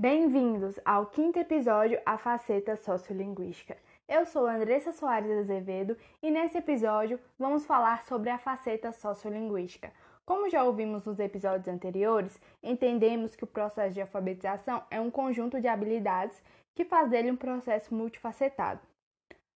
Bem-vindos 0.00 0.78
ao 0.84 1.06
quinto 1.06 1.40
episódio 1.40 2.00
A 2.06 2.16
Faceta 2.16 2.76
Sociolinguística. 2.76 3.76
Eu 4.08 4.24
sou 4.24 4.46
Andressa 4.46 4.92
Soares 4.92 5.40
Azevedo 5.40 5.96
e 6.22 6.30
nesse 6.30 6.56
episódio 6.56 7.18
vamos 7.36 7.66
falar 7.66 8.04
sobre 8.04 8.30
a 8.30 8.38
faceta 8.38 8.92
sociolinguística. 8.92 9.92
Como 10.24 10.48
já 10.48 10.62
ouvimos 10.62 11.04
nos 11.04 11.18
episódios 11.18 11.66
anteriores, 11.66 12.40
entendemos 12.62 13.34
que 13.34 13.42
o 13.42 13.48
processo 13.48 13.94
de 13.94 14.00
alfabetização 14.00 14.84
é 14.88 15.00
um 15.00 15.10
conjunto 15.10 15.60
de 15.60 15.66
habilidades 15.66 16.40
que 16.76 16.84
faz 16.84 17.10
dele 17.10 17.32
um 17.32 17.36
processo 17.36 17.92
multifacetado. 17.92 18.80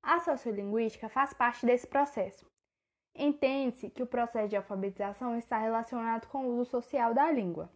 A 0.02 0.20
sociolinguística 0.22 1.08
faz 1.08 1.36
parte 1.36 1.68
desse 1.68 1.86
processo. 1.86 2.48
Entende-se 3.16 3.92
que 3.92 4.02
o 4.02 4.08
processo 4.08 4.50
de 4.50 4.58
alfabetização 4.58 5.38
está 5.38 5.60
relacionado 5.60 6.28
com 6.30 6.48
o 6.48 6.58
uso 6.58 6.72
social 6.72 7.14
da 7.14 7.30
língua. 7.30 7.70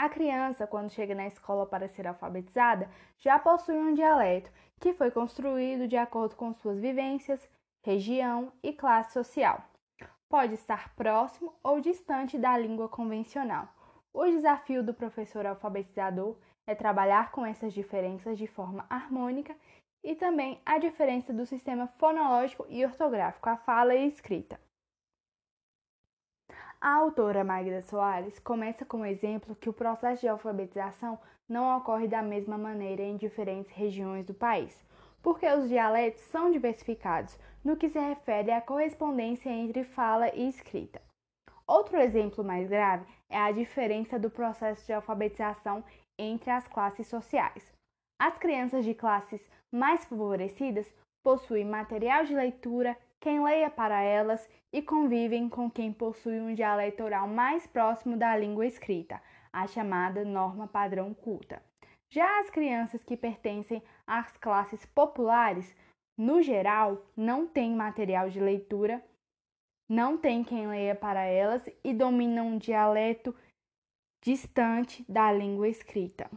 A 0.00 0.08
criança, 0.08 0.66
quando 0.66 0.90
chega 0.90 1.14
na 1.14 1.26
escola 1.26 1.66
para 1.66 1.86
ser 1.86 2.06
alfabetizada, 2.06 2.88
já 3.18 3.38
possui 3.38 3.76
um 3.76 3.92
dialeto 3.92 4.50
que 4.80 4.94
foi 4.94 5.10
construído 5.10 5.86
de 5.86 5.94
acordo 5.94 6.36
com 6.36 6.54
suas 6.54 6.80
vivências, 6.80 7.46
região 7.82 8.50
e 8.62 8.72
classe 8.72 9.12
social. 9.12 9.62
Pode 10.26 10.54
estar 10.54 10.94
próximo 10.94 11.52
ou 11.62 11.82
distante 11.82 12.38
da 12.38 12.56
língua 12.56 12.88
convencional. 12.88 13.68
O 14.10 14.24
desafio 14.24 14.82
do 14.82 14.94
professor 14.94 15.44
alfabetizador 15.44 16.34
é 16.66 16.74
trabalhar 16.74 17.30
com 17.30 17.44
essas 17.44 17.74
diferenças 17.74 18.38
de 18.38 18.46
forma 18.46 18.86
harmônica 18.88 19.54
e 20.02 20.14
também 20.14 20.62
a 20.64 20.78
diferença 20.78 21.30
do 21.30 21.44
sistema 21.44 21.86
fonológico 21.98 22.64
e 22.70 22.82
ortográfico, 22.86 23.50
a 23.50 23.58
fala 23.58 23.94
e 23.94 24.08
escrita. 24.08 24.58
A 26.82 26.94
autora 26.94 27.44
Magda 27.44 27.82
Soares 27.82 28.38
começa 28.38 28.86
com 28.86 29.02
o 29.02 29.04
exemplo 29.04 29.54
que 29.54 29.68
o 29.68 29.72
processo 29.72 30.22
de 30.22 30.28
alfabetização 30.28 31.18
não 31.46 31.76
ocorre 31.76 32.08
da 32.08 32.22
mesma 32.22 32.56
maneira 32.56 33.02
em 33.02 33.18
diferentes 33.18 33.70
regiões 33.70 34.24
do 34.24 34.32
país, 34.32 34.82
porque 35.22 35.46
os 35.46 35.68
dialetos 35.68 36.22
são 36.22 36.50
diversificados 36.50 37.38
no 37.62 37.76
que 37.76 37.90
se 37.90 37.98
refere 37.98 38.50
à 38.50 38.62
correspondência 38.62 39.50
entre 39.50 39.84
fala 39.84 40.34
e 40.34 40.48
escrita. 40.48 41.02
Outro 41.66 41.98
exemplo 41.98 42.42
mais 42.42 42.66
grave 42.66 43.04
é 43.28 43.36
a 43.36 43.52
diferença 43.52 44.18
do 44.18 44.30
processo 44.30 44.86
de 44.86 44.94
alfabetização 44.94 45.84
entre 46.18 46.50
as 46.50 46.66
classes 46.66 47.06
sociais. 47.08 47.74
As 48.18 48.38
crianças 48.38 48.86
de 48.86 48.94
classes 48.94 49.46
mais 49.70 50.06
favorecidas 50.06 50.90
possuem 51.22 51.64
material 51.64 52.24
de 52.24 52.34
leitura, 52.34 52.96
quem 53.20 53.42
leia 53.42 53.70
para 53.70 54.02
elas 54.02 54.48
e 54.72 54.80
convivem 54.80 55.48
com 55.48 55.70
quem 55.70 55.92
possui 55.92 56.40
um 56.40 56.54
dialeto 56.54 57.02
oral 57.02 57.28
mais 57.28 57.66
próximo 57.66 58.16
da 58.16 58.36
língua 58.36 58.66
escrita, 58.66 59.20
a 59.52 59.66
chamada 59.66 60.24
norma 60.24 60.66
padrão 60.66 61.12
culta. 61.12 61.62
Já 62.08 62.40
as 62.40 62.50
crianças 62.50 63.04
que 63.04 63.16
pertencem 63.16 63.82
às 64.06 64.36
classes 64.36 64.84
populares, 64.86 65.76
no 66.18 66.42
geral, 66.42 67.04
não 67.16 67.46
têm 67.46 67.74
material 67.74 68.28
de 68.28 68.40
leitura, 68.40 69.04
não 69.88 70.16
tem 70.16 70.42
quem 70.42 70.68
leia 70.68 70.94
para 70.94 71.24
elas 71.24 71.68
e 71.84 71.92
dominam 71.92 72.48
um 72.48 72.58
dialeto 72.58 73.34
distante 74.22 75.04
da 75.08 75.32
língua 75.32 75.68
escrita. 75.68 76.30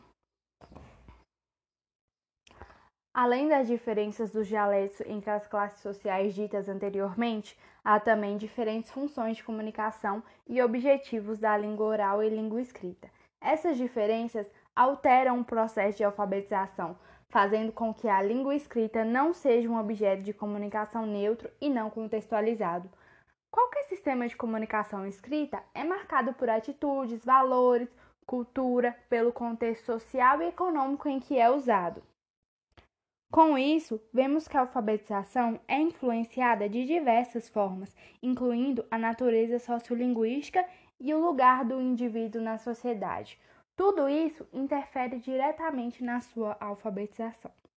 Além 3.13 3.47
das 3.47 3.67
diferenças 3.67 4.31
dos 4.31 4.47
dialetos 4.47 4.99
entre 5.01 5.29
as 5.29 5.45
classes 5.45 5.79
sociais 5.81 6.33
ditas 6.33 6.67
anteriormente, 6.67 7.55
há 7.85 7.99
também 7.99 8.37
diferentes 8.37 8.89
funções 8.89 9.37
de 9.37 9.43
comunicação 9.43 10.23
e 10.47 10.59
objetivos 10.59 11.37
da 11.37 11.55
língua 11.55 11.85
oral 11.85 12.23
e 12.23 12.29
língua 12.29 12.59
escrita. 12.59 13.07
Essas 13.39 13.77
diferenças 13.77 14.49
alteram 14.75 15.39
o 15.39 15.45
processo 15.45 15.97
de 15.97 16.03
alfabetização, 16.03 16.97
fazendo 17.29 17.71
com 17.71 17.93
que 17.93 18.07
a 18.07 18.19
língua 18.19 18.55
escrita 18.55 19.05
não 19.05 19.31
seja 19.31 19.69
um 19.69 19.79
objeto 19.79 20.23
de 20.23 20.33
comunicação 20.33 21.05
neutro 21.05 21.51
e 21.61 21.69
não 21.69 21.91
contextualizado. 21.91 22.89
Qualquer 23.51 23.83
sistema 23.83 24.27
de 24.27 24.35
comunicação 24.35 25.05
escrita 25.05 25.61
é 25.75 25.83
marcado 25.83 26.33
por 26.33 26.49
atitudes, 26.49 27.23
valores, 27.23 27.95
cultura, 28.25 28.97
pelo 29.07 29.31
contexto 29.31 29.85
social 29.85 30.41
e 30.41 30.47
econômico 30.47 31.07
em 31.07 31.19
que 31.19 31.37
é 31.37 31.51
usado. 31.51 32.01
Com 33.33 33.57
isso, 33.57 33.99
vemos 34.13 34.47
que 34.47 34.55
a 34.55 34.59
alfabetização 34.59 35.59
é 35.67 35.79
influenciada 35.79 36.69
de 36.69 36.85
diversas 36.85 37.49
formas, 37.49 37.95
incluindo 38.21 38.85
a 38.91 38.97
natureza 38.99 39.57
sociolinguística 39.57 40.63
e 40.99 41.11
o 41.15 41.19
lugar 41.19 41.65
do 41.65 41.81
indivíduo 41.81 42.39
na 42.39 42.59
sociedade. 42.59 43.39
Tudo 43.75 44.07
isso 44.07 44.47
interfere 44.53 45.17
diretamente 45.17 46.03
na 46.03 46.21
sua 46.21 46.55
alfabetização. 46.59 47.49